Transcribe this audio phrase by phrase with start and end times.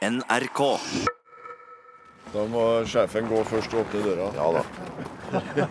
[0.00, 0.60] NRK.
[2.32, 4.28] Da må sjefen gå først og åpne døra.
[4.32, 5.66] Ja da.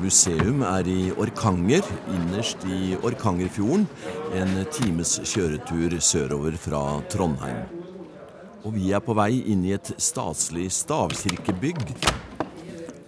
[0.00, 3.86] Museum er i Orkanger, innerst i Orkangerfjorden.
[4.34, 6.82] En times kjøretur sørover fra
[7.14, 7.62] Trondheim.
[8.66, 11.94] Og vi er på vei inn i et staselig stavkirkebygg.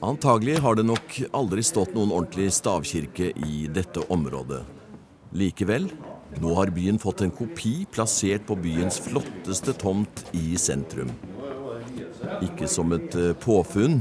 [0.06, 4.62] Antagelig har det nok aldri stått noen ordentlig stavkirke i dette området.
[5.34, 5.90] Likevel,
[6.42, 11.12] nå har byen fått en kopi plassert på byens flotteste tomt i sentrum.
[12.44, 14.00] Ikke som et eh, påfunn.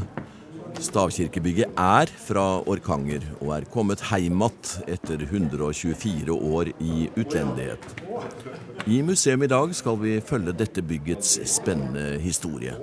[0.75, 7.85] Stavkirkebygget er fra Orkanger og er kommet heim etter 124 år i utlendighet.
[8.85, 12.75] I museum i dag skal vi følge dette byggets spennende historie.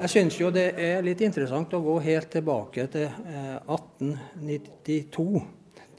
[0.00, 5.42] Jeg syns jo det er litt interessant å gå helt tilbake til eh, 1892.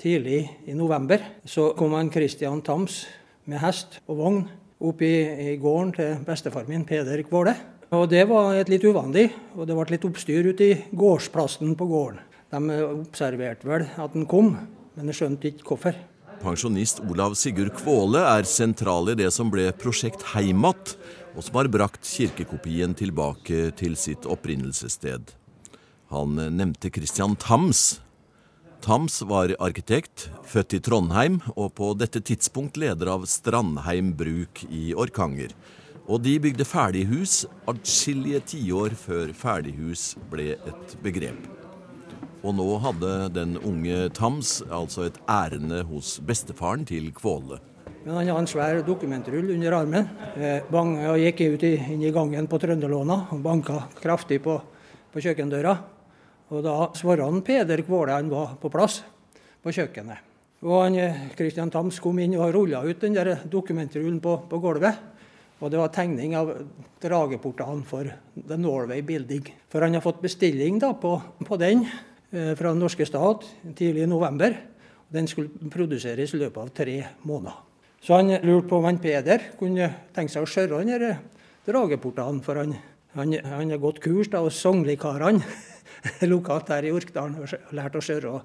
[0.01, 3.03] Tidlig i november så kom han Christian Tams
[3.45, 4.39] med hest og vogn
[4.81, 5.13] opp i,
[5.53, 7.53] i gården til bestefar min, Peder Kvåle.
[7.93, 11.85] Og Det var et litt uvanlig, og det ble litt oppstyr ute i gårdsplassen på
[11.91, 12.17] gården.
[12.49, 14.55] De observerte vel at han kom,
[14.95, 16.01] men de skjønte ikke hvorfor.
[16.41, 20.95] Pensjonist Olav Sigurd Kvåle er sentral i det som ble Prosjekt Heimat,
[21.37, 25.35] og som har brakt kirkekopien tilbake til sitt opprinnelsessted.
[26.09, 27.99] Han nevnte Christian Tams.
[28.81, 34.95] Tams var arkitekt, født i Trondheim, og på dette tidspunkt leder av Strandheim bruk i
[34.97, 35.53] Orkanger.
[36.09, 41.45] Og de bygde ferdighus atskillige tiår før ferdighus ble et begrep.
[42.41, 47.61] Og nå hadde den unge Tams altså et ærende hos bestefaren til Kvåle.
[48.01, 50.09] Men han hadde en svær dokumentrull under armen.
[50.33, 54.57] Eh, bang, og gikk ut i, inn i gangen på Trønderlåna og banka kraftig på,
[55.13, 55.77] på kjøkkendøra.
[56.51, 58.99] Og da svarte han Peder Kvåle han var på plass
[59.63, 60.27] på kjøkkenet.
[60.61, 60.97] Og han,
[61.33, 64.99] Christian Tams kom inn og rulla ut den der dokumentrullen på, på gulvet.
[65.61, 66.51] Og det var tegning av
[67.01, 69.45] drageportalen for The Norway Building.
[69.69, 73.45] For han har fått bestilling da på, på den eh, fra den norske stat
[73.77, 74.57] tidlig i november.
[75.11, 76.97] Den skulle produseres i løpet av tre
[77.29, 77.59] måneder.
[78.01, 81.19] Så han lurte på om han Peder kunne tenke seg å skjøre den
[81.67, 82.41] drageportalen.
[82.41, 82.73] For han,
[83.13, 85.45] han, han har gått kurs da, hos sognekarene
[86.31, 88.35] lokalt her i Orkdalen og lærte å skjøre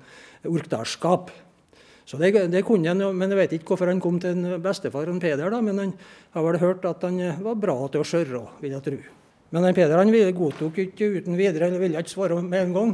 [0.46, 1.32] orkdalsskap.
[2.06, 4.60] Så det, det, kunne han, jo, men Jeg vet ikke hvorfor han kom til en
[4.62, 5.94] bestefar en Peder, da, men han
[6.36, 8.98] har vel hørt at han var bra til å skjøre, vil jeg tro.
[9.50, 12.92] Men han Peder han godtok ikke uten videre, eller ville ikke svare med en gang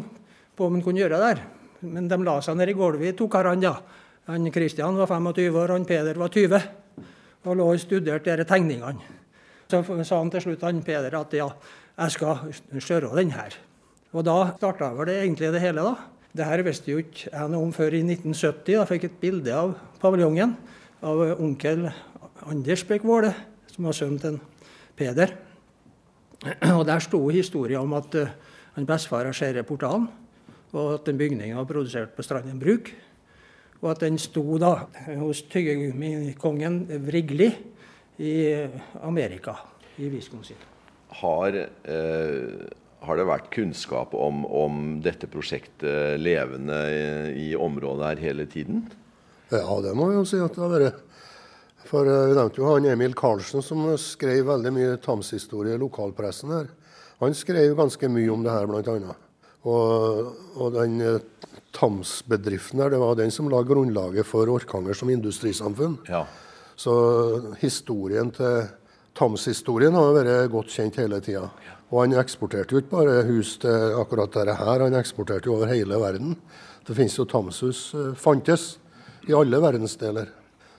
[0.56, 1.34] på om han kunne gjøre det.
[1.34, 1.42] der.
[1.92, 3.60] Men de la seg ned i gulvet, to karene.
[3.60, 3.74] da.
[4.30, 6.62] Han Kristian var 25 år, han Peder var 20.
[7.44, 9.18] Og lå og studerte disse tegningene.
[9.68, 11.50] Så sa han til slutt han Peder at ja,
[11.98, 13.56] jeg skal skjøre den her.
[14.12, 15.94] Og da starta vel det egentlig det hele, da.
[16.32, 18.74] Det her visste jo ikke jeg noe om før i 1970.
[18.76, 20.52] Da fikk jeg et bilde av paviljongen
[21.04, 21.86] av onkel
[22.44, 23.32] Anders Bekkvåle
[23.72, 24.36] som var sønnen til
[24.98, 25.32] Peder.
[26.76, 28.34] Og Der sto historien om at uh,
[28.74, 30.08] han bestefar har skjæret portalen,
[30.72, 32.90] og at den bygningen var produsert på Stranden bruk.
[33.82, 34.74] Og at den sto da
[35.18, 37.48] hos tyggegummikongen Vrigli
[38.18, 38.34] i
[39.02, 39.56] Amerika,
[39.98, 40.56] i Wisconsin.
[41.20, 42.68] Har eh,
[43.02, 48.84] har det vært kunnskap om, om dette prosjektet levende i, i, området her hele tiden?
[49.50, 51.00] Ja, det må vi jo si at det har vært.
[51.88, 56.54] For eh, Vi nevnte jo han Emil Karlsen, som skrev veldig mye Tams-historie i lokalpressen
[56.54, 56.70] her.
[57.22, 59.16] Han skrev ganske mye om det her, bl.a.
[59.62, 61.18] Og, og den eh,
[61.74, 65.98] Tams-bedriften her, det var den som la grunnlaget for Orkanger som industrisamfunn.
[66.10, 66.24] Ja.
[66.78, 66.94] Så
[67.60, 68.62] historien til
[69.18, 71.46] Tams-historien har vært godt kjent hele tida.
[71.92, 75.72] Og han eksporterte jo ikke bare hus til akkurat dette her, han eksporterte jo over
[75.72, 76.36] hele verden.
[76.86, 78.76] Det finnes jo Tamshus eh, fantes
[79.28, 80.32] i alle verdensdeler.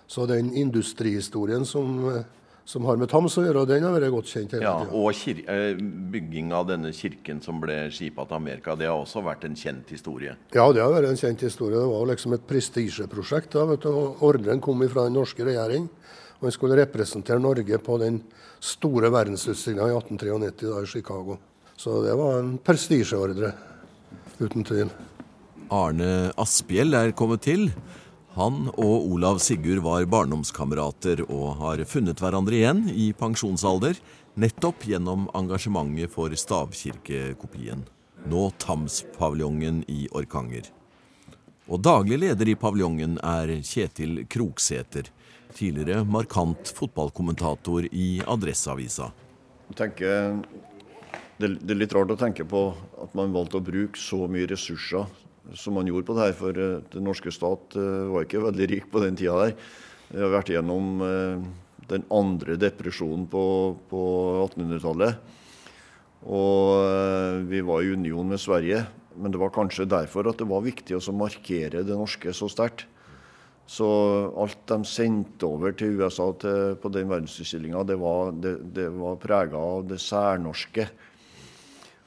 [0.09, 2.25] Så den industrihistorien som, eh,
[2.65, 4.73] som har med Tams å gjøre, den har vært godt kjent hele ja.
[4.89, 5.77] Og eh,
[6.17, 9.93] bygging av denne kirken som ble skipa til Amerika, det har også vært en kjent
[9.93, 10.33] historie?
[10.57, 11.77] Ja, det har vært en kjent historie.
[11.77, 13.61] Det var liksom et prestisjeprosjekt.
[13.61, 15.87] Ordren kom fra den norske regjering.
[16.43, 18.17] Og han skulle representere Norge på den
[18.59, 21.37] store verdensutstillinga i 1893 da, i Chicago.
[21.79, 23.53] Så det var en prestisjeordre,
[24.41, 24.91] uten tvil.
[25.71, 27.69] Arne Asphjell er kommet til.
[28.35, 33.95] Han og Olav Sigurd var barndomskamerater og har funnet hverandre igjen i pensjonsalder,
[34.35, 37.87] nettopp gjennom engasjementet for stavkirkekopien.
[38.27, 40.67] Nå Tams-paviljongen i Orkanger.
[41.71, 45.07] Og daglig leder i paviljongen er Kjetil Kroksæter
[45.55, 49.11] tidligere markant fotballkommentator i Adresseavisa.
[49.73, 52.67] Det er litt rart å tenke på
[53.03, 55.07] at man valgte å bruke så mye ressurser
[55.51, 58.69] som man gjorde på det her, for eh, den norske stat eh, var ikke veldig
[58.71, 59.55] rik på den tida der.
[60.13, 61.43] Vi har vært gjennom eh,
[61.89, 63.43] den andre depresjonen på,
[63.91, 64.03] på
[64.47, 65.39] 1800-tallet.
[66.23, 68.85] Og vi var i union med Sverige.
[69.19, 72.85] Men det var kanskje derfor at det var viktig å markere det norske så sterkt.
[73.69, 73.87] Så
[74.37, 79.21] alt de sendte over til USA til, på den verdensutstillinga, det var, det, det var
[79.21, 80.87] prega av det særnorske.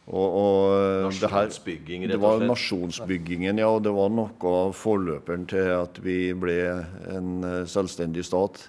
[0.07, 3.71] Og, og Nasjonsbygging, rett det var nasjonsbyggingen, ja.
[3.75, 6.61] Og det var noe av forløperen til at vi ble
[7.11, 8.69] en eh, selvstendig stat.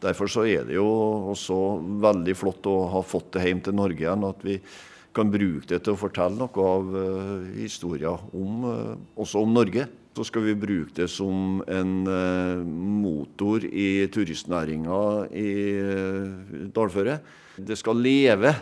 [0.00, 0.88] Derfor så er det jo
[1.34, 1.58] også
[2.04, 4.24] veldig flott å ha fått det hjem til Norge igjen.
[4.24, 4.56] At vi
[5.14, 9.86] kan bruke det til å fortelle noe av uh, historien om, uh, også om Norge.
[10.14, 12.60] Så skal vi bruke det som en eh,
[13.02, 14.98] motor i turistnæringa
[15.34, 15.50] i
[15.82, 17.18] uh, dalføret.
[17.58, 18.52] Det skal leve.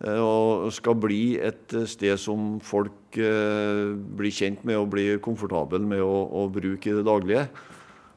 [0.00, 5.20] eh, Og skal bli et eh, sted som folk eh, blir kjent med og blir
[5.20, 7.44] komfortable med å, å bruke i det daglige.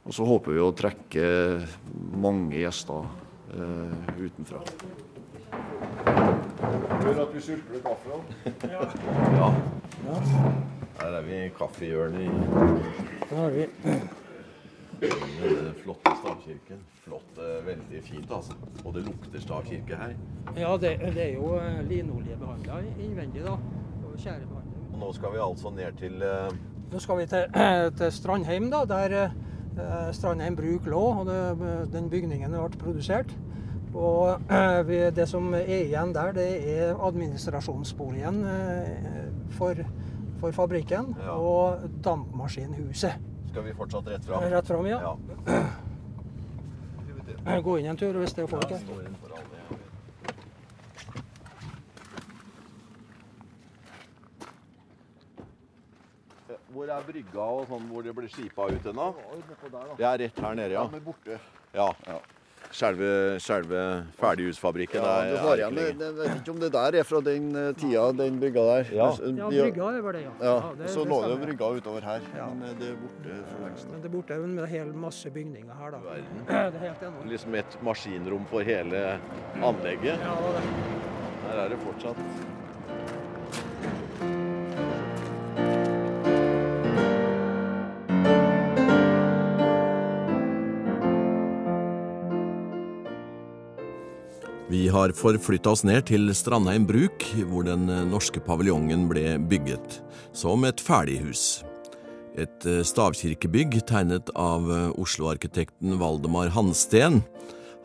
[0.06, 1.28] Og så håper vi å trekke
[2.16, 3.04] mange gjester
[3.52, 4.64] eh, utenfra.
[7.04, 8.24] Hør at vi surkler kaffe.
[8.72, 9.52] Ja.
[11.00, 13.66] Her er vi i kaffehjørnet i har vi
[15.02, 16.84] Den flotte stavkirken.
[17.04, 18.54] Flott, eh, veldig fint, altså.
[18.86, 20.14] Og det lukter stavkirke her.
[20.58, 23.58] Ja, det, det er jo eh, linoljebehandla innvendig, da.
[24.06, 24.86] Og tjærebehandling.
[24.94, 26.56] Og nå skal vi altså ned til uh...
[26.94, 27.60] Nå skal vi til,
[27.98, 31.04] til Strandheim, da, der uh, Strandheim bruk lå.
[31.20, 33.36] og det, Den bygningen ble produsert.
[33.94, 38.42] Og uh, det som er igjen der, det er administrasjonsboligen
[39.58, 39.76] for,
[40.40, 41.32] for fabrikken Ja.
[41.32, 43.14] og dampmaskinhuset.
[43.50, 44.44] Skal vi fortsatt rett fram?
[44.52, 45.00] Rett fram, ja.
[47.46, 47.62] ja.
[47.62, 48.80] Gå inn en tur hvis det er folk her.
[56.76, 59.06] Hvor er brygga og sånn hvor det blir skipa ut ennå?
[59.98, 60.84] Det er rett her nede, ja.
[61.06, 61.38] Borte.
[61.74, 61.88] ja.
[62.76, 63.82] Selve, selve
[64.20, 67.06] ferdighusfabrikken Ja, er, du har er igjen, ikke jeg vet ikke om det der er
[67.08, 68.90] fra den eh, tida, den brygga der.
[68.98, 69.08] Ja.
[69.16, 70.34] Ja, brygga er vel det, ja.
[70.44, 72.50] Ja, det, så det lå det jo brygga utover her, Ja.
[72.52, 73.88] men eh, det er borte for lengst.
[73.94, 76.02] Men det er borte med en hel masse bygninger her, da.
[76.04, 76.44] Verden.
[76.76, 77.32] Det er helt enormt.
[77.32, 79.06] Liksom et maskinrom for hele
[79.64, 80.20] anlegget.
[80.28, 80.94] Ja, det er det.
[81.46, 82.20] Her er det fortsatt
[94.76, 100.02] Vi har forflytta oss ned til Strandheim bruk, hvor den norske paviljongen ble bygget,
[100.36, 101.62] som et ferdighus.
[102.36, 107.22] Et eh, stavkirkebygg tegnet av eh, Oslo-arkitekten Valdemar Hansten.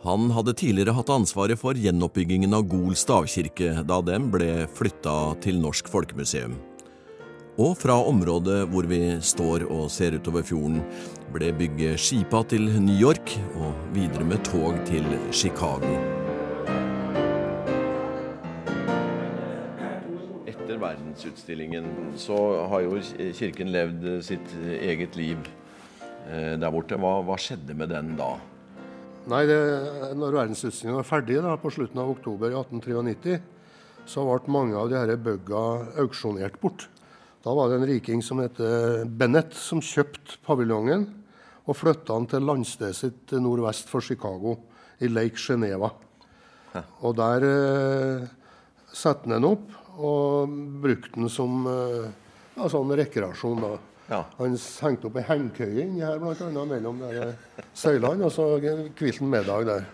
[0.02, 5.60] Han hadde tidligere hatt ansvaret for gjenoppbyggingen av Gol stavkirke da den ble flytta til
[5.62, 6.56] Norsk Folkemuseum.
[7.60, 10.82] Og fra området hvor vi står og ser utover fjorden,
[11.30, 16.19] ble bygget skipa til New York og videre med tog til Chicago.
[20.90, 21.86] Verdensutstillingen
[22.18, 22.36] så
[22.70, 22.98] har jo
[23.36, 25.38] kirken levd sitt eget liv
[26.28, 26.98] eh, der borte.
[27.00, 28.32] Hva, hva skjedde med den da?
[29.30, 29.58] Nei, det,
[30.18, 33.38] når verdensutstillingen var ferdig da, på slutten av oktober 1893,
[34.08, 35.64] så ble mange av de disse bygga
[36.02, 36.88] auksjonert bort.
[37.44, 38.58] Da var det en riking som het
[39.16, 41.06] Bennett, som kjøpte paviljongen
[41.68, 44.58] og flytta den til landstedet sitt nordvest for Chicago,
[45.00, 45.88] i Lake Geneva.
[47.00, 48.26] Og der eh,
[48.92, 52.10] satte han den opp og brukte den som eh,
[52.56, 53.62] ja, sånn rekreasjon.
[53.64, 53.76] da.
[54.10, 54.24] Ja.
[54.40, 59.12] Han hengte opp ei hengekøye inni her blant annet, mellom eh, søylene, og så hvilte
[59.20, 59.86] han middag der.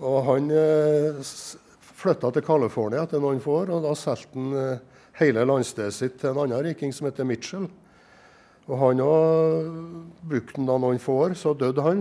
[0.00, 1.20] Og han eh,
[1.94, 4.84] flytta til California etter noen få år, og da solgte han eh,
[5.20, 7.68] hele landstedet sitt til en annen riking som heter Mitchell.
[8.64, 9.68] Og han òg
[10.24, 12.00] brukte den da noen få år, så døde han.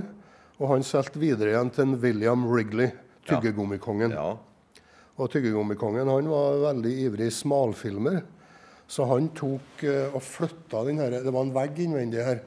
[0.61, 2.93] Og han solgte videre igjen til en William Wrigley,
[3.27, 4.15] tyggegummikongen.
[4.15, 4.37] Ja.
[5.21, 8.23] Og tyggegummikongen han var veldig ivrig smalfilmer.
[8.89, 12.41] Så han tok eh, og flytta den her Det var en vegg innvendig her.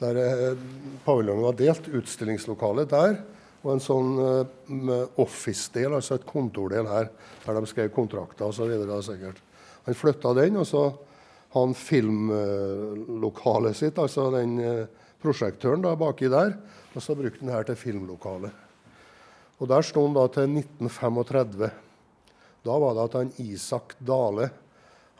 [0.00, 0.62] Der eh,
[1.04, 1.88] paviljongen var delt.
[1.88, 3.18] Utstillingslokalet der.
[3.64, 7.10] Og en sånn eh, office-del, altså et kontordel her,
[7.44, 8.72] der de skrev kontrakter osv.
[9.04, 9.42] sikkert.
[9.88, 10.84] Han flytta den, og så
[11.54, 14.58] han filmlokalet sitt, altså den
[15.22, 16.52] prosjektøren da baki der,
[16.92, 18.52] og så brukte han her til filmlokalet.
[19.58, 21.70] Og der sto han da til 1935.
[22.68, 24.50] Da var det at han Isak Dale,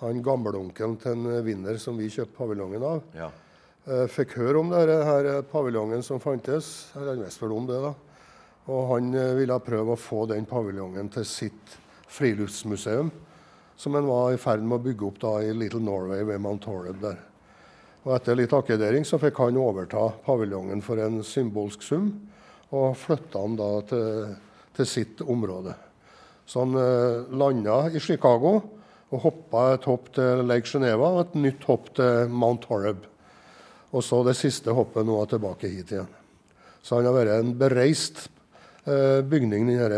[0.03, 3.31] han gamleonkelen til en vinner som vi kjøpte paviljongen av, ja.
[3.89, 6.91] eh, fikk høre om denne her paviljongen som fantes.
[6.95, 7.95] Han visste vel om det, da.
[8.69, 11.79] Og han eh, ville prøve å få den paviljongen til sitt
[12.09, 13.11] friluftsmuseum,
[13.79, 16.69] som han var i ferd med å bygge opp da i Little Norway ved Mount
[16.69, 17.19] Horeb der.
[18.05, 22.13] Og etter litt akkedering så fikk han overta paviljongen for en symbolsk sum.
[22.69, 24.33] og flytta han da til,
[24.77, 25.73] til sitt område.
[26.49, 28.55] Så han eh, landa i Chicago
[29.09, 33.05] og hoppa et hopp til Lake Geneva og et nytt hopp til Mount Horeb.
[33.93, 36.09] Og så det siste hoppet nå er tilbake hit igjen.
[36.85, 38.27] Så han har vært en bereist
[38.89, 39.95] eh, bygning, den her,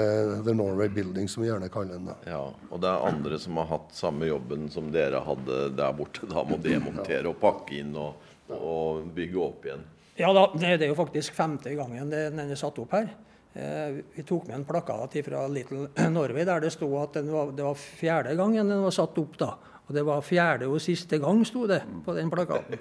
[0.47, 2.11] The Norway Building, som vi gjerne kaller den.
[2.11, 2.19] da.
[2.27, 6.27] Ja, Og det er andre som har hatt samme jobben som dere hadde der borte.
[6.31, 9.87] Da må demontere og pakke inn og, og bygge opp igjen.
[10.19, 13.11] Ja da, det det er jo faktisk femte gangen den er satt opp her.
[13.53, 17.51] Eh, vi tok med en plakat fra Little Norway der det sto at den var,
[17.57, 19.37] det var fjerde gangen den var satt opp.
[19.41, 19.55] da.
[19.91, 22.79] Og det var fjerde og siste gang, sto det på den plakaten.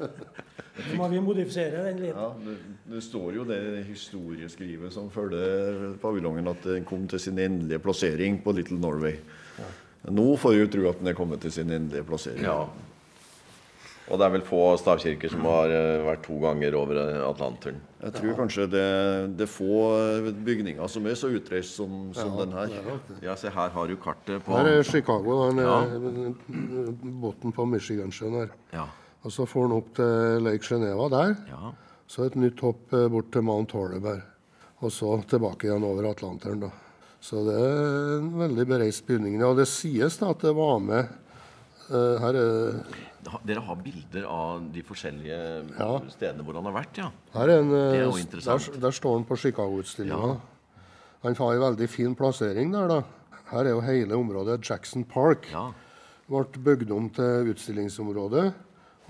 [0.00, 2.16] Så må vi modifisere den litt.
[2.16, 2.56] Ja, det,
[2.90, 8.40] det står jo det historieskrivet som følger paviljongen, at den kom til sin endelige plassering
[8.42, 9.14] på Little Norway.
[10.10, 12.42] Nå får vi jo tro at den er kommet til sin endelige plassering.
[12.42, 12.64] Ja.
[14.10, 17.76] Og det er vel få stavkirker som har eh, vært to ganger over eh, Atlanteren.
[18.02, 18.86] Jeg tror kanskje det,
[19.38, 19.76] det er få
[20.46, 22.72] bygninger som er så utreist som, som den her.
[23.22, 25.76] Ja, se her har du kartet på Her er Chicago, den Ja.
[25.84, 26.32] ja.
[27.22, 28.50] båten på Michigansjøen her.
[28.74, 28.88] Ja.
[29.22, 31.36] Og så får han opp til Lake Geneva der.
[31.52, 31.72] ja.
[32.10, 34.24] Så et nytt hopp eh, bort til Mount Horneberg.
[34.82, 36.70] Og så tilbake igjen over Atlanteren, da.
[37.22, 39.36] Så det er en veldig bereist bygning.
[39.46, 41.29] Og det sies da at det var med eh,
[41.90, 42.82] Her er
[43.44, 45.38] Dere har bilder av de forskjellige
[45.78, 45.90] Ja.
[46.08, 47.10] stedene hvor han har vært, ja?
[47.34, 48.72] Her er en, Det er eh, jo interessant.
[48.72, 50.30] Der, der står han på Chicago-utstillinga.
[50.34, 50.84] Ja.
[51.22, 53.02] Han har en veldig fin plassering der, da.
[53.50, 55.50] Her er jo hele området Jackson Park.
[55.52, 55.66] Ja.
[56.30, 58.52] Ble bygd om til utstillingsområde.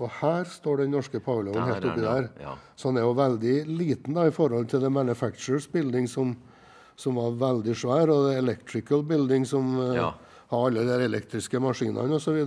[0.01, 2.29] Og her står den norske paviljongen helt oppi der.
[2.41, 2.55] Ja.
[2.75, 6.35] Så han er jo veldig liten da, i forhold til The Manufacturers Building, som,
[6.97, 10.11] som var veldig svær, og The Electrical Building, som eh, Ja.
[10.51, 12.39] Har alle de elektriske maskinene osv.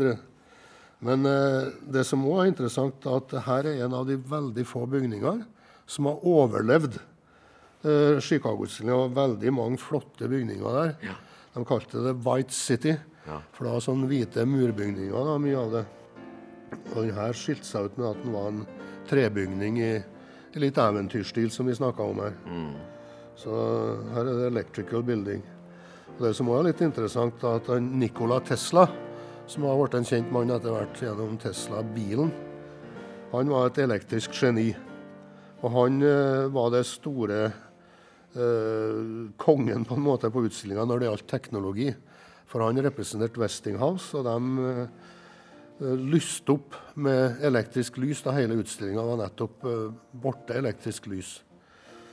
[1.04, 4.64] Men eh, det som òg er interessant, er at her er en av de veldig
[4.68, 5.42] få bygninger
[5.90, 8.96] som har overlevd eh, Chicago-utstillinga.
[9.08, 10.94] Og veldig mange flotte bygninger der.
[11.10, 11.16] Ja.
[11.54, 12.96] De kalte det White City,
[13.26, 13.38] Ja.
[13.56, 15.84] for det var sånne hvite murbygninger, da, mye av det.
[16.92, 18.64] Og den her skilte seg ut med at den var en
[19.08, 19.92] trebygning i,
[20.52, 22.34] i litt eventyrstil, som vi snakka om her.
[23.40, 23.54] Så
[24.12, 25.40] her er det Electrical Building.
[26.14, 28.84] Det som også er litt interessant, er at Nikola Tesla,
[29.50, 32.28] som har blitt en kjent mann etter hvert gjennom Tesla-bilen,
[33.32, 34.68] han var et elektrisk geni.
[35.64, 39.00] Og han eh, var det store eh,
[39.42, 41.88] kongen på en måte på utstillinga når det gjaldt teknologi.
[42.46, 49.02] For han representerte Westinghouse, og de eh, lyste opp med elektrisk lys da hele utstillinga
[49.02, 49.88] var nettopp eh,
[50.22, 51.40] borte elektrisk lys.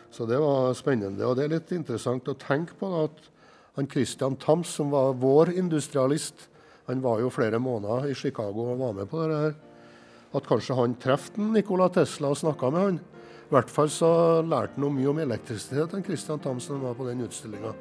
[0.09, 1.21] Så det var spennende.
[1.27, 3.30] Og det er litt interessant å tenke på da, at
[3.75, 6.49] han Christian Tams, som var vår industrialist,
[6.87, 9.53] han var jo flere måneder i Chicago og var med på det her.
[10.35, 12.99] At kanskje han traff Nikola Tesla og snakka med han.
[13.51, 14.09] I hvert fall så
[14.47, 17.73] lærte han mye om elektrisitet, han Christian når var på den utstillinga.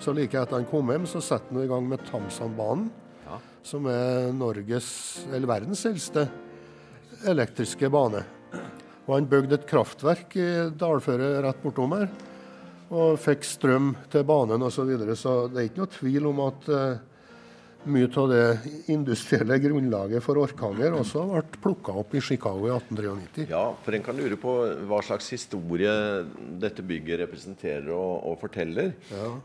[0.00, 2.90] Så like etter han kom hjem, så setter han i gang med Tamsandbanen,
[3.26, 3.38] Ja.
[3.62, 6.28] som er Norges, eller verdens eldste
[7.24, 8.24] elektriske bane.
[9.06, 12.08] Og han bygde et kraftverk i dalføret rett bortom her.
[12.92, 14.82] Og fikk strøm til banen osv.
[14.82, 15.16] Så, videre.
[15.16, 17.00] så det er ikke noe tvil om at eh,
[17.92, 18.42] mye av det
[18.94, 23.46] industrielle grunnlaget for Orkanger også ble plukka opp i Chicago i 1893.
[23.50, 24.52] Ja, for en kan lure på
[24.90, 25.90] hva slags historie
[26.62, 28.92] dette bygget representerer og, og forteller.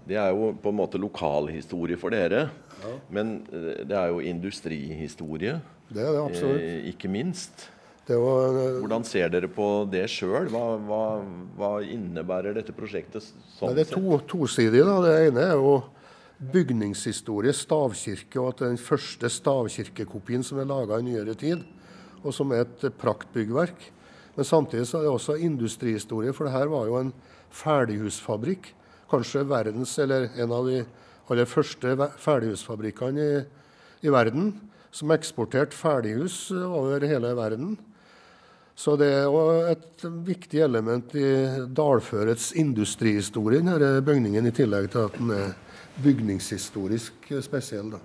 [0.05, 2.49] Det er jo på en måte lokalhistorie for dere.
[3.09, 6.61] Men eh, det er jo industrihistorie, Det er det absolutt.
[6.61, 7.69] eh, ikke minst.
[8.07, 10.47] Det var, eh, Hvordan ser dere på det sjøl?
[10.53, 11.03] Hva, hva,
[11.57, 13.25] hva innebærer dette prosjektet
[13.57, 14.79] sånn det er to, tosidig.
[14.87, 15.01] da.
[15.03, 15.73] Det ene er jo
[16.53, 21.65] bygningshistorie, stavkirke, og at det er den første stavkirkekopien som er laga i nyere tid,
[22.23, 23.89] og som er et praktbyggverk.
[24.37, 27.11] Men samtidig så er det også industrihistorie, for det her var jo en
[27.57, 28.71] ferdighusfabrikk.
[29.11, 30.83] Kanskje verdens, eller en av de
[31.27, 33.43] aller første ferdighusfabrikkene i,
[34.07, 34.53] i verden,
[34.95, 37.75] som eksporterte ferdighus over hele verden.
[38.77, 41.29] Så det er òg et viktig element i
[41.73, 45.55] dalførets industrihistorie, denne bygningen, i tillegg til at den er
[46.03, 47.89] bygningshistorisk spesiell.
[47.95, 48.03] Da.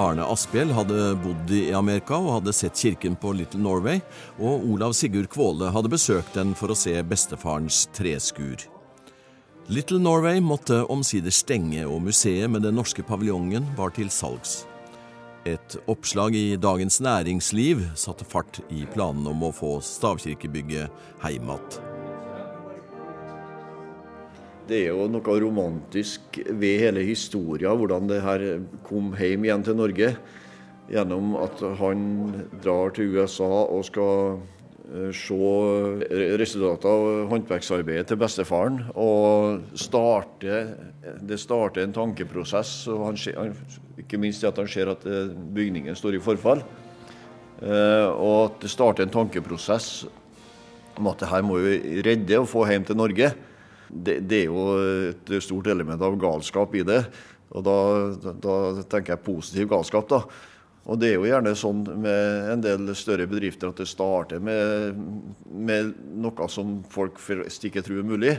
[0.00, 3.98] Arne Asphjell hadde bodd i Amerika og hadde sett kirken på Little Norway,
[4.38, 8.62] og Olav Sigurd Kvåle hadde besøkt den for å se bestefarens treskur.
[9.70, 14.64] Little Norway måtte omsider stenge, og museet med den norske paviljongen var til salgs.
[15.46, 20.90] Et oppslag i Dagens Næringsliv satte fart i planene om å få stavkirkebygget
[21.22, 21.54] heim.
[24.66, 28.46] Det er jo noe romantisk ved hele historien, hvordan det her
[28.90, 30.16] kom hjem igjen til Norge.
[30.90, 32.00] gjennom at han
[32.58, 34.40] drar til USA og skal
[35.14, 35.36] se
[36.40, 38.80] resultatet av håndverksarbeidet til bestefaren.
[38.98, 40.60] Og starte,
[41.22, 42.88] det starter en tankeprosess.
[42.90, 43.54] og han
[44.00, 46.64] Ikke minst at han ser at eh, bygningen står i forfall.
[47.60, 50.06] Eh, og at det starter en tankeprosess
[50.98, 53.32] om at det her må vi redde og få hjem til Norge.
[53.90, 54.64] Det, det er jo
[55.10, 57.04] et stort element av galskap i det.
[57.50, 57.76] Og da,
[58.38, 58.56] da
[58.86, 60.22] tenker jeg positiv galskap, da.
[60.90, 64.98] Og det er jo gjerne sånn med en del større bedrifter at det starter med,
[65.46, 68.34] med noe som folk flest ikke tror er mulig.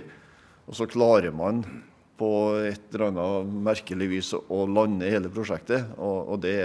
[0.67, 1.63] Og så klarer man
[2.19, 2.31] på
[2.67, 5.95] et eller annet merkelig vis å lande hele prosjektet.
[5.95, 6.57] Og, og det,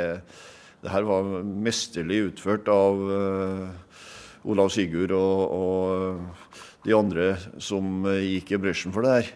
[0.83, 4.03] det, her var mesterlig utført av uh,
[4.51, 6.53] Olav Sigurd og, og,
[6.87, 9.31] de andre som gikk i bresjen for det her.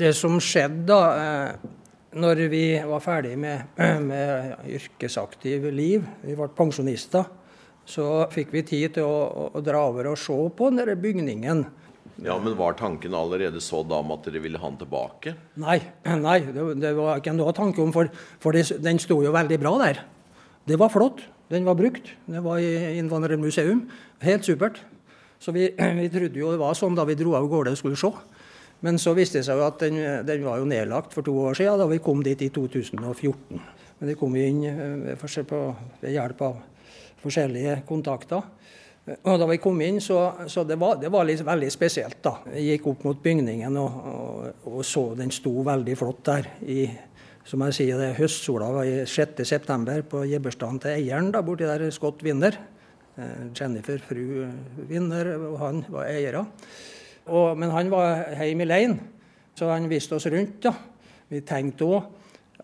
[0.00, 1.76] Det som skjedde da, eh,
[2.16, 3.76] når vi var ferdig med,
[4.10, 7.26] med yrkesaktiv liv, vi ble pensjonister,
[7.86, 11.66] så fikk vi tid til å, å dra over og se på denne bygningen.
[12.24, 15.34] Ja, Men var tanken allerede så da om at dere ville ha den tilbake?
[15.60, 15.78] Nei,
[16.26, 18.10] nei det, det var ikke noe tanke om, for,
[18.42, 20.04] for det, den sto jo veldig bra der.
[20.66, 21.22] Det var flott.
[21.52, 22.08] Den var brukt.
[22.26, 23.84] Det var i Innvandrermuseum.
[24.24, 24.80] Helt supert.
[25.38, 25.68] Så vi,
[26.00, 28.10] vi, trodde jo det var sånn da vi dro av gårde og skulle se.
[28.84, 31.56] Men så viste det seg jo at den, den, var jo nedlagt for to år
[31.58, 33.62] siden, da vi kom dit i 2014.
[33.98, 36.60] Men det kom vi inn eh, ved hjelp av
[37.22, 38.44] forskjellige kontakter.
[39.22, 40.18] Og da vi kom inn, så,
[40.50, 42.18] så det var det var litt, veldig spesielt.
[42.24, 42.40] da.
[42.52, 46.50] Jeg gikk opp mot bygningen og, og, og så den sto veldig flott der.
[46.66, 46.80] i
[47.46, 50.00] som jeg sier, det Høstsola var i 6.9.
[50.10, 52.58] på gibberstaden til eieren da, borti der Scott Winner.
[53.14, 54.48] Eh, Jennifer, fru
[54.90, 56.42] Winner, og han var eiere.
[57.26, 59.00] Og, men han var hjemme alene,
[59.56, 60.60] så han viste oss rundt.
[60.62, 60.72] da.
[61.26, 62.12] Vi tenkte òg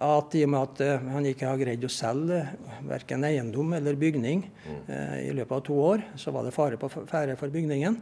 [0.02, 2.40] at i og med at uh, han ikke har greid å selge
[2.86, 4.44] verken eiendom eller bygning
[4.88, 7.98] uh, i løpet av to år, så var det fare på ferde for bygningen.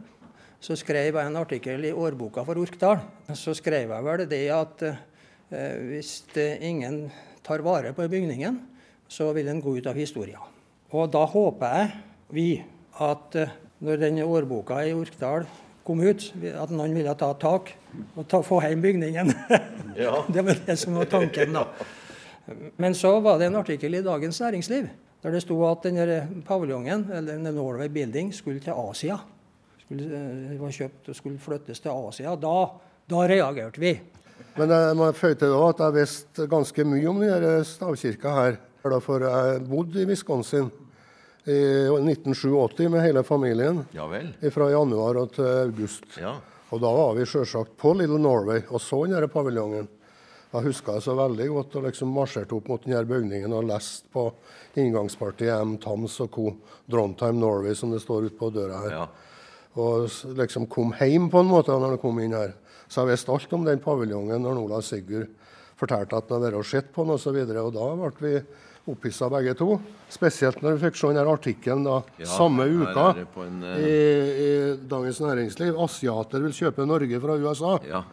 [0.61, 3.01] Så skrev jeg en artikkel i årboka for Orkdal.
[3.33, 4.83] Så skrev jeg vel det at
[5.49, 6.11] hvis
[6.61, 7.07] ingen
[7.43, 8.59] tar vare på bygningen,
[9.09, 10.37] så vil den gå ut av historia.
[10.93, 11.89] Og da håper jeg
[12.29, 12.45] vi
[13.01, 13.39] at
[13.81, 15.49] når denne årboka i Orkdal
[15.83, 17.71] kom ut, at noen ville ta tak
[18.15, 19.33] og ta, få hjem bygningen.
[19.91, 20.21] Ja.
[20.31, 21.65] det var det som var tanken, da.
[22.79, 24.87] Men så var det en artikkel i Dagens Næringsliv
[25.21, 29.19] der det sto at denne paviljongen, eller denne Norway Building, skulle til Asia.
[29.83, 32.33] Skulle, eh, var kjøpt og skulle flyttes til Asia.
[32.35, 32.55] Da,
[33.09, 33.91] da reagerte vi.
[34.57, 38.57] Men jeg må føye til at jeg visste ganske mye om denne stavkirka her.
[38.81, 40.71] For jeg bodde i Wisconsin
[41.45, 43.85] i 1987 med hele familien.
[43.95, 44.29] Ja vel.
[44.53, 46.05] Fra januar til august.
[46.21, 46.35] Ja.
[46.71, 49.89] Og da var vi sjølsagt på Little Norway og så denne paviljongen.
[50.51, 54.11] Jeg husker det så veldig godt og liksom marsjerte opp mot denne bygningen og leste
[54.11, 54.25] på
[54.79, 55.77] inngangspartiet M.
[55.79, 56.47] Tams og co.
[56.91, 58.95] Drontheim Norway, som det står ute på døra her.
[58.97, 59.05] Ja.
[59.79, 62.55] Og liksom kom hjem på en måte når jeg kom inn her.
[62.91, 65.31] Så jeg visste alt om den paviljongen når Olav Sigurd
[65.81, 67.39] fortalte at han hadde sett på den osv.
[67.49, 68.35] Da ble vi
[68.91, 69.75] opphissa begge to.
[70.11, 73.75] Spesielt når vi fikk se denne artikkelen da, ja, samme uka en, uh...
[73.77, 73.91] i,
[74.45, 74.49] i,
[74.89, 75.77] Dagens Næringsliv.
[75.77, 77.77] 'Asiater vil kjøpe Norge fra USA'.
[77.89, 78.03] Ja.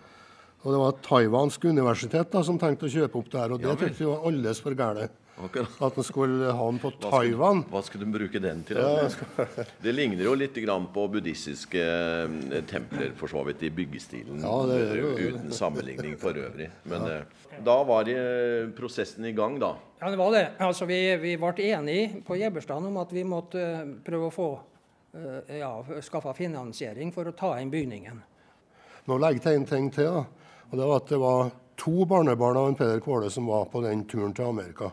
[0.64, 3.54] Og det var et taiwansk universitet da, som tenkte å kjøpe opp det her.
[3.54, 5.14] Og det ja, syntes vi var alles for gærent.
[5.38, 7.60] At en skulle ha den på Taiwan.
[7.70, 8.80] Hva skulle du bruke den til?
[8.82, 9.06] Ja,
[9.84, 10.56] det ligner jo litt
[10.94, 14.40] på buddhistiske eh, templer for så vidt i byggestilen.
[14.42, 16.70] Ja, det, det, uten sammenligning for øvrig.
[16.82, 17.20] Men ja.
[17.20, 18.10] Eh, da var
[18.76, 19.76] prosessen i gang, da?
[20.00, 20.44] Ja, det var det.
[20.58, 24.50] Altså, vi, vi ble enige på Jebberstaden om at vi måtte eh, prøve å få
[25.48, 25.70] ja,
[26.04, 28.20] skaffa finansiering for å ta inn bygningen.
[29.08, 30.20] Nå legger jeg en ting til.
[30.68, 33.80] Og Det var at det var to barnebarn av en Peder Kvåle som var på
[33.80, 34.90] den turen til Amerika.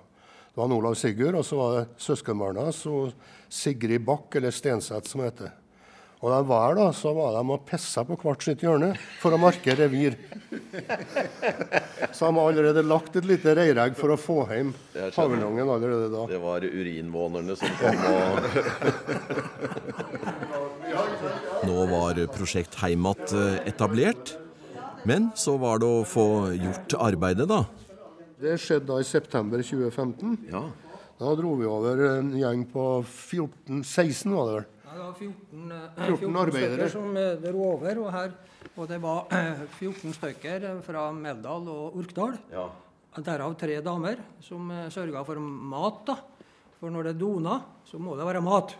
[0.56, 3.12] Det var Olav Sigurd, og så var det søskenbarna hans og
[3.52, 5.52] Sigrid Bakk, eller Stenseth, som heter.
[6.24, 9.38] Og de var da, så var de og pissa på hvert sitt hjørne for å
[9.41, 10.15] marke revir.
[12.15, 16.24] Så de har allerede lagt et lite reiregg for å få hjem paviljongen allerede da.
[16.32, 18.39] Det var urinvånerne som kom og
[21.68, 24.38] Nå var Prosjekt Heimat eh, etablert.
[25.06, 27.65] Men så var det å få gjort arbeidet, da.
[28.36, 30.38] Det skjedde da i september 2015.
[30.52, 30.65] Ja.
[31.15, 34.65] Da dro vi over en gjeng på 14-16, var det vel?
[34.84, 38.02] Ja, det var 14, 14, 14 arbeidere som eh, dro over.
[38.04, 38.34] Og, her,
[38.76, 39.32] og det var
[39.80, 42.36] 14 stykker fra Meldal og Orkdal.
[42.52, 42.67] Ja.
[43.15, 46.04] Derav tre damer som eh, sørga for mat.
[46.12, 46.19] da.
[46.76, 48.76] For når det dona, så må det være mat.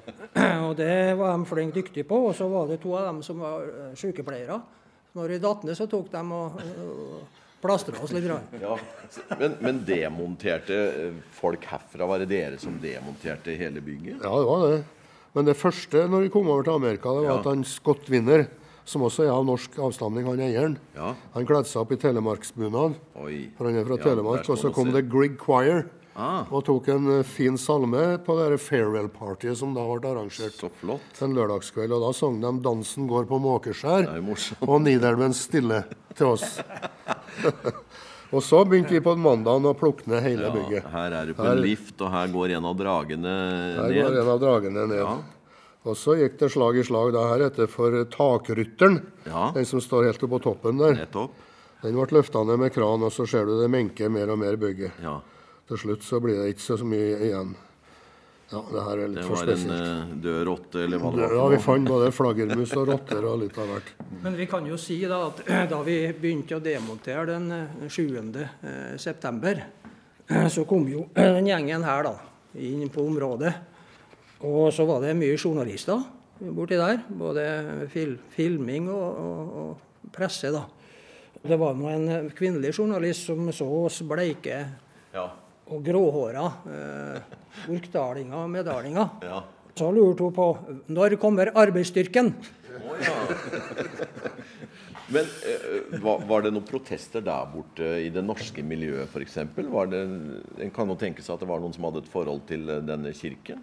[0.68, 2.26] og det var de flink dyktige på.
[2.28, 3.64] Og så var det to av dem som var
[3.96, 4.60] sykepleiere.
[5.16, 8.28] Når de datt ned, så tok de og, og plastra oss litt.
[8.60, 8.76] Ja.
[9.38, 10.78] Men, men, demonterte
[11.38, 12.06] folk herfra?
[12.06, 14.22] Var det dere som demonterte hele bygget?
[14.22, 14.78] Ja, det var det.
[15.36, 17.36] Men det første når vi kom over til Amerika, det var ja.
[17.42, 18.46] at han Scott Winner,
[18.88, 21.12] som også er av norsk avstamning, han eieren, ja.
[21.34, 22.96] han kledde seg opp i telemarksbunad.
[23.12, 24.48] For han er fra ja, Telemark.
[24.48, 25.84] Og så kom det Grieg Choir.
[26.18, 26.48] Ah.
[26.50, 31.22] Og tok en eh, fin salme på det farewell-partyet som da ble arrangert Så flott.
[31.22, 31.94] en lørdagskveld.
[31.94, 34.10] Og da sang de 'Dansen går på Måkeskjær'
[34.66, 35.84] og 'Nidelven stille'
[36.18, 36.58] til oss.
[38.34, 40.90] og så begynte vi på mandagen å plukke ned hele ja, bygget.
[40.90, 43.78] Her er du på en lift, og her går en av dragene ned.
[43.78, 44.98] Her går en av dragene ned.
[44.98, 45.16] Ja.
[45.86, 49.04] Og så gikk det slag i slag da her etter for takrytteren.
[49.24, 49.52] Ja.
[49.54, 50.98] Den som står helt oppe på toppen der.
[50.98, 51.44] Nettopp.
[51.78, 54.58] Den ble løfta ned med kran, og så ser du det menker mer og mer
[54.58, 54.98] bygget.
[54.98, 55.20] Ja.
[55.68, 57.56] Til slutt så blir det ikke så mye igjen.
[58.48, 59.68] Ja, Det her er litt for spesielt.
[59.68, 61.32] Det var en uh, død rotte, eller hva det var?
[61.36, 63.90] Ja, vi fant både flaggermus og rotter og litt av hvert.
[64.24, 67.50] Men vi kan jo si da at da vi begynte å demontere den
[67.84, 68.06] 7.
[68.24, 69.60] Eh, september,
[70.54, 72.14] så kom jo den gjengen her da,
[72.56, 73.52] inn på området.
[74.48, 76.00] Og så var det mye journalister
[76.38, 77.02] borti der.
[77.10, 77.44] Både
[77.92, 80.48] fil filming og, og, og, presse.
[80.54, 80.64] da.
[81.42, 84.62] Det var nå en kvinnelig journalist som så oss bleike
[85.12, 85.26] ja
[85.68, 87.36] og gråhåra eh,
[87.74, 89.08] orkdalinger og meddalinger.
[89.24, 89.42] Ja.
[89.78, 90.48] Så lurte hun på
[90.90, 92.32] når kommer arbeidsstyrken.
[92.78, 93.14] Oh, ja.
[95.14, 99.38] Men eh, var, var, det noen protester der borte i det norske miljøet f.eks.?
[99.40, 102.84] En kan jo tenke seg at det var noen som hadde et forhold til eh,
[102.84, 103.62] denne kirken?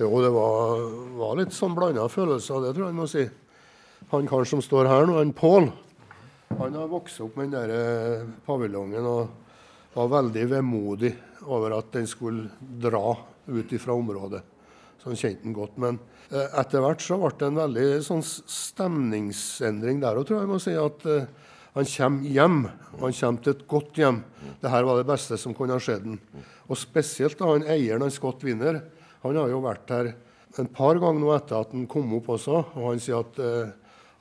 [0.00, 0.80] Jo, det var,
[1.20, 3.28] var litt sånn blanda følelser, det tror jeg en må si.
[4.10, 5.70] Han karen som står her nå, han Pål,
[6.58, 9.06] han har vokst opp med den der eh, paviljongen.
[9.06, 9.43] og
[9.94, 11.12] var veldig vemodig
[11.46, 13.14] over at den skulle dra
[13.46, 14.42] ut fra området.
[14.98, 15.76] Så han kjente den godt.
[15.80, 15.98] Men
[16.30, 20.46] eh, etter hvert så ble det en veldig sånn stemningsendring der òg, tror jeg.
[20.46, 21.28] jeg må si at eh,
[21.74, 22.58] han kommer hjem.
[22.96, 24.20] og Han kommer til et godt hjem.
[24.62, 26.20] Dette var det beste som kunne ha skjedd den.
[26.70, 28.80] Og spesielt da han eieren, han Scott Winner,
[29.24, 30.12] han har jo vært her
[30.60, 32.60] en par ganger nå etter at han kom opp også.
[32.78, 33.72] Og han sier at uh,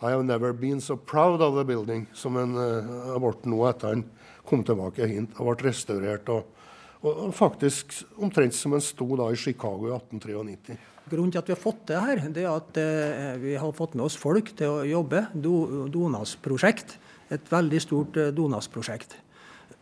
[0.03, 3.93] I have never been so proud of the building som han uh, blitt nå etter
[3.93, 4.05] han
[4.47, 6.29] kom tilbake hit og ble restaurert.
[6.33, 6.63] Og,
[7.03, 10.79] og, faktisk omtrent som en sto da i Chicago i 1893.
[11.11, 13.97] Grunnen til at vi har fått det her, det er at eh, vi har fått
[13.97, 15.25] med oss folk til å jobbe.
[15.35, 16.95] Do, Donas-prosjekt.
[17.33, 19.17] Et veldig stort eh, Donas-prosjekt.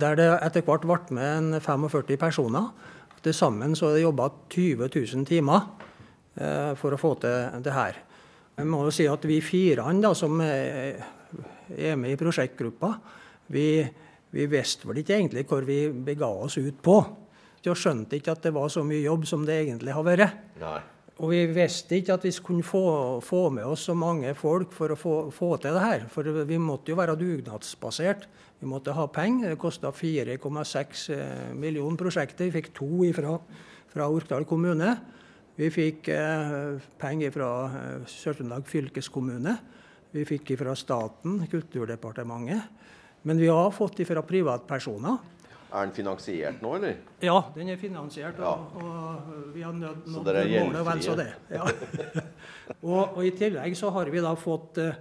[0.02, 2.72] Der det etter hvert ble med en 45 personer.
[3.22, 5.68] Til sammen så er det jobba 20 000 timer
[6.42, 8.02] eh, for å få til det her.
[8.58, 12.96] Jeg må jo si at Vi fire da, som er med i prosjektgruppa,
[13.54, 13.86] vi
[14.32, 16.98] vi visste vel ikke egentlig hvor vi bega oss ut på.
[17.62, 20.40] Vi skjønte ikke at det var så mye jobb som det egentlig har vært.
[20.62, 20.80] Nei.
[21.22, 24.94] Og vi visste ikke at vi kunne få, få, med oss så mange folk for
[24.94, 26.06] å få, få, til det her.
[26.10, 28.26] For vi måtte jo være dugnadsbasert.
[28.62, 29.52] Vi måtte ha penger.
[29.54, 32.48] Det kosta 4,6 eh, millioner prosjekter.
[32.48, 33.36] Vi fikk to ifra,
[33.94, 34.96] fra Orkdal kommune.
[35.60, 39.56] Vi fikk eh, penger fra eh, Sør-Trøndelag fylkeskommune.
[40.16, 42.82] Vi fikk fra staten, Kulturdepartementet.
[43.28, 45.18] Men vi har fått det fra privatpersoner.
[45.72, 46.98] Er den finansiert nå, eller?
[47.24, 48.40] Ja, den er finansiert.
[48.42, 48.58] Ja.
[48.76, 51.30] Og, og vi har nådd målet vel så det.
[51.54, 51.64] Ja.
[52.90, 54.98] og, og, I tillegg så har vi da fått uh,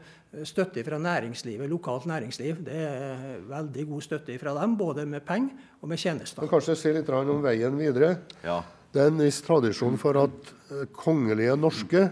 [0.46, 2.62] støtte fra næringslivet, lokalt næringsliv.
[2.68, 6.44] Det er veldig god støtte fra dem, både med penger og med tjenester.
[6.44, 8.14] Men kanskje si litt om veien videre.
[8.46, 8.60] Ja.
[8.94, 12.06] Det er en viss tradisjon for at uh, kongelige norske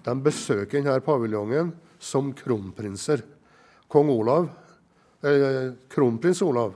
[0.00, 3.22] de besøker denne paviljongen som kronprinser.
[3.90, 4.59] Kong Olav eh,
[5.20, 6.74] kronprins Olav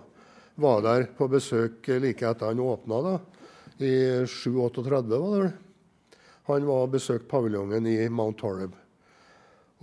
[0.55, 3.15] var der på besøk like etter han åpna, da,
[3.83, 3.95] i
[4.29, 5.53] 738, var det vel.
[6.45, 8.75] Han var og besøkte paviljongen i Mount Horeb.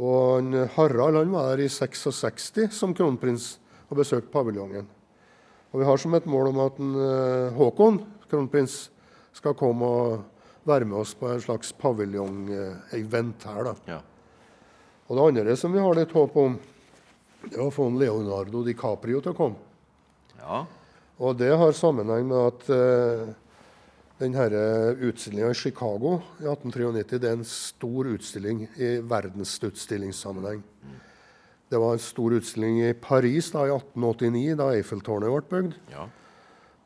[0.02, 3.56] Og han, Harald han var der i 66 som kronprins
[3.90, 4.88] og besøkte paviljongen.
[5.72, 8.90] Og Vi har som et mål om at en, uh, Håkon, kronprins,
[9.34, 10.24] skal komme og
[10.68, 13.64] være med oss på en slags paviljong-event her.
[13.64, 13.76] da.
[13.88, 14.02] Ja.
[15.08, 16.60] Og Det andre som vi har litt håp om,
[17.48, 19.70] det var å få Leonardo DiCaprio til å komme.
[20.42, 20.64] Ja.
[21.22, 23.32] Og det har sammenheng med at uh,
[24.22, 24.62] denne
[25.10, 30.64] utstillinga i Chicago i 1893 det er en stor utstilling i verdensutstillingssammenheng.
[31.72, 35.78] Det var en stor utstilling i Paris da, i 1889, da Eiffeltårnet ble bygd.
[35.94, 36.10] Ja.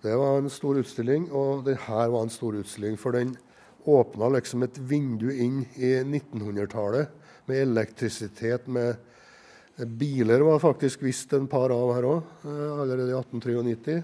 [0.06, 2.94] Det var en stor utstilling, og denne var en stor utstilling.
[3.02, 3.34] For den
[3.90, 7.10] åpna liksom et vindu inn i 1900-tallet
[7.50, 9.02] med elektrisitet, med
[9.76, 14.04] Biler var faktisk visst en par av her òg, eh, allerede i 1893.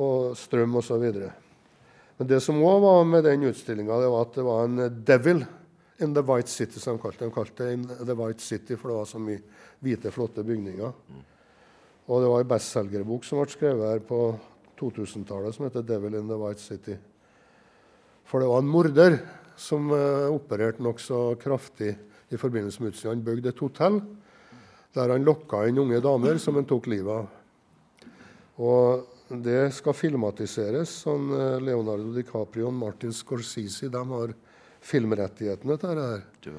[0.00, 1.04] Og strøm osv.
[2.18, 5.46] Men det som òg var med den utstillinga, var at det var en 'devil
[6.00, 7.28] in the White City', som de kalte det.
[7.28, 9.42] De kalte det The White City, for det var så mye
[9.82, 10.92] hvite, flotte bygninger.
[12.08, 14.38] Og det var ei bestselgerbok som ble skrevet her på
[14.78, 16.98] 2000-tallet som heter 'Devil in the White City'.
[18.24, 19.18] For det var en morder
[19.56, 21.98] som uh, opererte nokså kraftig
[22.30, 23.24] i forbindelse med utstillingen.
[23.24, 24.00] Han bygde et hotell
[24.96, 27.28] der han lokka inn unge damer som han tok livet av.
[28.60, 30.92] Og det skal filmatiseres.
[31.04, 31.30] Sånn
[31.62, 34.34] Leonardo DiCaprio og Martin Scorsese de har
[34.80, 36.20] filmrettighetene til dette.
[36.40, 36.50] Du.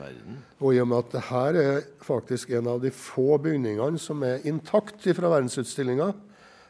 [0.61, 4.45] Og i og med at dette er faktisk en av de få bygningene som er
[4.49, 6.11] intakt fra verdensutstillinga,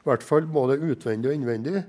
[0.01, 1.83] i hvert fall både utvendig og innvendig,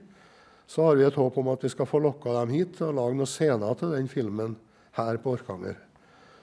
[0.68, 3.16] så har vi et håp om at vi skal få lokka dem hit og lage
[3.16, 4.58] noen scener til den filmen
[4.98, 5.78] her på Orkanger.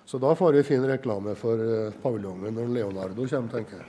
[0.10, 3.86] Så da får vi fin reklame for uh, paviljongen når Leonardo kommer, tenker jeg.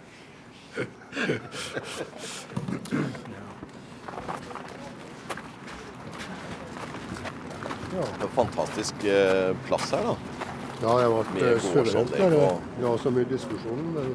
[7.95, 8.05] Ja.
[8.19, 10.45] Det er fantastisk eh, plass her, da.
[10.83, 12.39] Ja, jeg ble gode suverent der.
[12.77, 13.83] Vi var så mye diskusjon.
[13.97, 14.13] Der.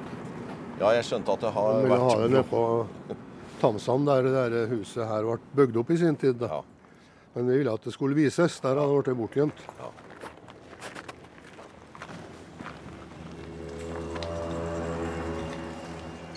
[0.77, 1.89] Ja, jeg skjønte at det har vært...
[1.89, 2.63] Vi ha det nede på
[3.65, 6.37] Tamsand, der det huset her ble bygd opp i sin tid.
[6.37, 6.59] Da.
[6.59, 6.63] Ja.
[7.33, 8.61] Men vi ville at det skulle vises.
[8.61, 9.69] Der hadde det blitt bortgjemt.